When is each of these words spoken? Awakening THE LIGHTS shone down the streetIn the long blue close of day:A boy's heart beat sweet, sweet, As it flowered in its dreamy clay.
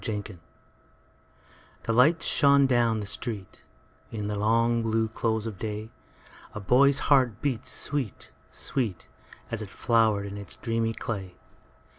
Awakening 0.07 0.39
THE 1.83 1.93
LIGHTS 1.93 2.25
shone 2.25 2.65
down 2.65 3.01
the 3.01 3.05
streetIn 3.05 3.59
the 4.09 4.35
long 4.35 4.81
blue 4.81 5.09
close 5.09 5.45
of 5.45 5.59
day:A 5.59 6.59
boy's 6.59 6.97
heart 7.13 7.39
beat 7.39 7.67
sweet, 7.67 8.31
sweet, 8.49 9.07
As 9.51 9.61
it 9.61 9.69
flowered 9.69 10.25
in 10.25 10.37
its 10.37 10.55
dreamy 10.55 10.93
clay. 10.93 11.35